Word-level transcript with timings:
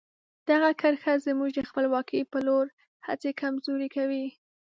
دغه 0.49 0.69
کرښه 0.81 1.13
زموږ 1.25 1.49
د 1.55 1.59
خپلواکۍ 1.69 2.21
په 2.31 2.39
لور 2.47 2.65
هڅې 3.07 3.29
کمزوري 3.41 3.89
کوي. 3.95 4.25